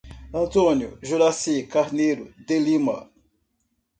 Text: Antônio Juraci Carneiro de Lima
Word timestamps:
Antônio 0.33 0.97
Juraci 1.03 1.61
Carneiro 1.67 2.33
de 2.47 2.57
Lima 2.57 3.07